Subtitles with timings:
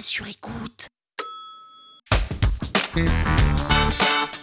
[0.00, 0.88] sur écoute.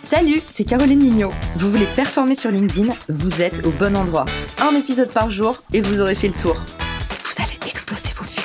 [0.00, 1.32] Salut, c'est Caroline Mignot.
[1.56, 4.26] Vous voulez performer sur LinkedIn Vous êtes au bon endroit.
[4.60, 6.54] Un épisode par jour et vous aurez fait le tour.
[6.54, 8.35] Vous allez exploser vos.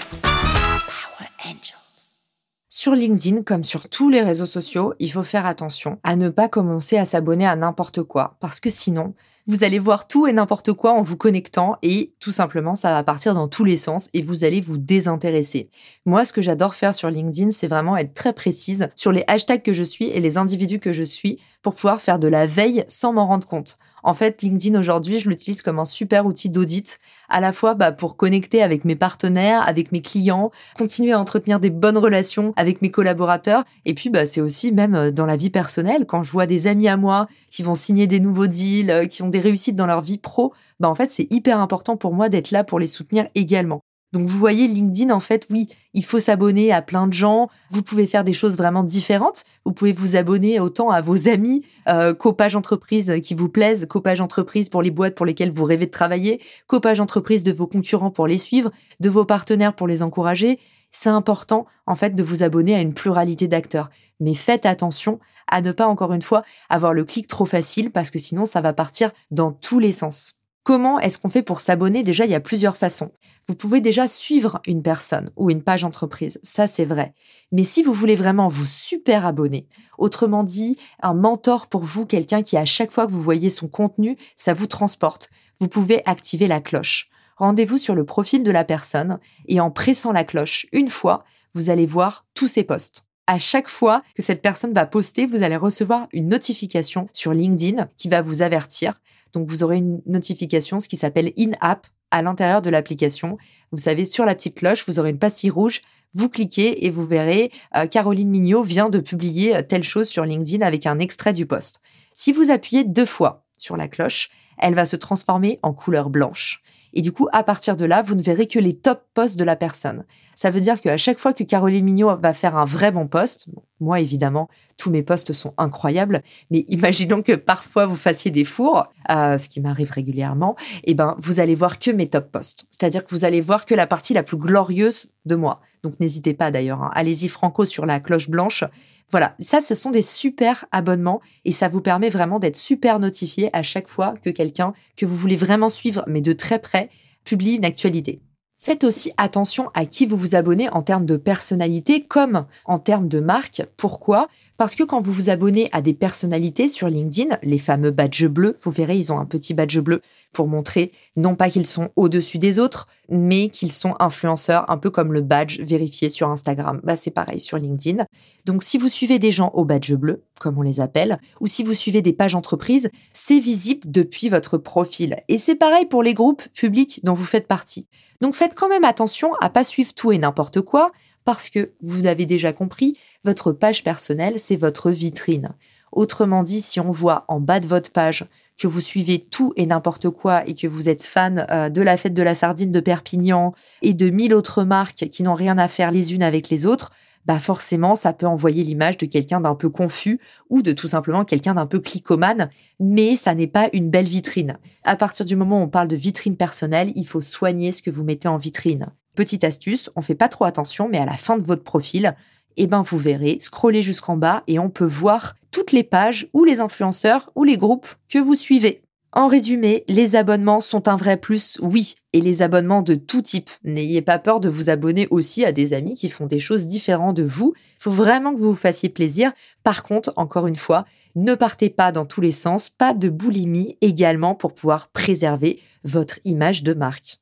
[2.82, 6.50] Sur LinkedIn, comme sur tous les réseaux sociaux, il faut faire attention à ne pas
[6.50, 9.14] commencer à s'abonner à n'importe quoi, parce que sinon,
[9.46, 13.04] vous allez voir tout et n'importe quoi en vous connectant et tout simplement, ça va
[13.04, 15.70] partir dans tous les sens et vous allez vous désintéresser.
[16.07, 19.61] Moi, ce que j'adore faire sur LinkedIn, c'est vraiment être très précise sur les hashtags
[19.61, 22.84] que je suis et les individus que je suis pour pouvoir faire de la veille
[22.87, 23.78] sans m'en rendre compte.
[24.04, 27.92] En fait, LinkedIn aujourd'hui, je l'utilise comme un super outil d'audit, à la fois bah,
[27.92, 32.81] pour connecter avec mes partenaires, avec mes clients, continuer à entretenir des bonnes relations avec
[32.81, 36.31] mes collaborateurs, et puis bah, c'est aussi même euh, dans la vie personnelle, quand je
[36.31, 39.39] vois des amis à moi qui vont signer des nouveaux deals, euh, qui ont des
[39.39, 42.64] réussites dans leur vie pro, bah en fait c'est hyper important pour moi d'être là
[42.64, 43.81] pour les soutenir également.
[44.14, 47.47] Donc vous voyez, LinkedIn, en fait, oui, il faut s'abonner à plein de gens.
[47.70, 49.45] Vous pouvez faire des choses vraiment différentes.
[49.64, 53.86] Vous pouvez vous abonner autant à vos amis euh, qu'aux pages entreprises qui vous plaisent,
[53.86, 57.44] qu'aux pages entreprises pour les boîtes pour lesquelles vous rêvez de travailler, qu'aux pages entreprises
[57.44, 60.59] de vos concurrents pour les suivre, de vos partenaires pour les encourager.
[60.94, 63.89] C'est important, en fait, de vous abonner à une pluralité d'acteurs.
[64.20, 68.12] Mais faites attention à ne pas, encore une fois, avoir le clic trop facile parce
[68.12, 70.41] que sinon, ça va partir dans tous les sens.
[70.64, 73.12] Comment est-ce qu'on fait pour s'abonner Déjà, il y a plusieurs façons.
[73.48, 77.16] Vous pouvez déjà suivre une personne ou une page entreprise, ça c'est vrai.
[77.52, 79.67] Mais si vous voulez vraiment vous super abonner,
[79.98, 83.67] autrement dit, un mentor pour vous, quelqu'un qui à chaque fois que vous voyez son
[83.67, 87.09] contenu, ça vous transporte, vous pouvez activer la cloche.
[87.38, 89.17] Rendez-vous sur le profil de la personne
[89.48, 91.23] et en pressant la cloche une fois,
[91.56, 95.42] vous allez voir tous ses posts à chaque fois que cette personne va poster, vous
[95.42, 99.00] allez recevoir une notification sur LinkedIn qui va vous avertir.
[99.32, 103.38] Donc vous aurez une notification, ce qui s'appelle in-app, à l'intérieur de l'application.
[103.72, 105.80] Vous savez, sur la petite cloche, vous aurez une pastille rouge.
[106.14, 110.26] Vous cliquez et vous verrez, euh, Caroline Mignot vient de publier euh, telle chose sur
[110.26, 111.80] LinkedIn avec un extrait du post.
[112.14, 116.61] Si vous appuyez deux fois sur la cloche, elle va se transformer en couleur blanche.
[116.94, 119.44] Et du coup, à partir de là, vous ne verrez que les top posts de
[119.44, 120.06] la personne.
[120.36, 123.48] Ça veut dire qu'à chaque fois que Caroline Mignot va faire un vrai bon post,
[123.81, 124.47] moi évidemment,
[124.77, 129.49] tous mes posts sont incroyables, mais imaginons que parfois vous fassiez des fours, euh, ce
[129.49, 132.65] qui m'arrive régulièrement, et eh ben vous allez voir que mes top posts.
[132.69, 135.61] C'est-à-dire que vous allez voir que la partie la plus glorieuse de moi.
[135.83, 136.91] Donc n'hésitez pas d'ailleurs, hein.
[136.93, 138.63] allez-y franco sur la cloche blanche.
[139.09, 143.49] Voilà, ça ce sont des super abonnements et ça vous permet vraiment d'être super notifié
[143.51, 146.89] à chaque fois que quelqu'un que vous voulez vraiment suivre, mais de très près,
[147.23, 148.21] publie une actualité.
[148.63, 153.07] Faites aussi attention à qui vous vous abonnez en termes de personnalité comme en termes
[153.07, 153.63] de marque.
[153.75, 154.27] Pourquoi?
[154.55, 158.55] Parce que quand vous vous abonnez à des personnalités sur LinkedIn, les fameux badges bleus,
[158.61, 159.99] vous verrez, ils ont un petit badge bleu
[160.31, 164.89] pour montrer non pas qu'ils sont au-dessus des autres, mais qu'ils sont influenceurs, un peu
[164.89, 166.79] comme le badge vérifié sur Instagram.
[166.83, 168.05] Bah, c'est pareil sur LinkedIn.
[168.45, 171.61] Donc si vous suivez des gens au badge bleu, comme on les appelle, ou si
[171.61, 175.17] vous suivez des pages entreprises, c'est visible depuis votre profil.
[175.27, 177.88] Et c'est pareil pour les groupes publics dont vous faites partie.
[178.22, 180.91] Donc faites quand même attention à pas suivre tout et n'importe quoi,
[181.25, 185.55] parce que vous avez déjà compris, votre page personnelle, c'est votre vitrine.
[185.91, 188.25] Autrement dit, si on voit en bas de votre page
[188.57, 191.97] que vous suivez tout et n'importe quoi et que vous êtes fan euh, de la
[191.97, 195.68] fête de la sardine de Perpignan et de mille autres marques qui n'ont rien à
[195.68, 196.91] faire les unes avec les autres,
[197.25, 200.19] bah forcément, ça peut envoyer l'image de quelqu'un d'un peu confus
[200.50, 204.58] ou de tout simplement quelqu'un d'un peu clicomane, mais ça n'est pas une belle vitrine.
[204.84, 207.91] À partir du moment où on parle de vitrine personnelle, il faut soigner ce que
[207.91, 208.88] vous mettez en vitrine.
[209.16, 212.16] Petite astuce, on fait pas trop attention, mais à la fin de votre profil,
[212.58, 216.44] eh ben vous verrez, scroller jusqu'en bas et on peut voir toutes les pages ou
[216.44, 218.81] les influenceurs ou les groupes que vous suivez.
[219.13, 223.50] En résumé, les abonnements sont un vrai plus, oui, et les abonnements de tout type.
[223.66, 227.17] N'ayez pas peur de vous abonner aussi à des amis qui font des choses différentes
[227.17, 227.53] de vous.
[227.57, 229.34] Il faut vraiment que vous vous fassiez plaisir.
[229.66, 230.85] Par contre, encore une fois,
[231.16, 236.19] ne partez pas dans tous les sens, pas de boulimie également pour pouvoir préserver votre
[236.23, 237.17] image de marque.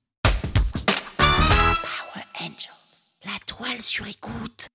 [1.17, 3.15] Power Angels.
[3.25, 4.67] La toile sur écoute.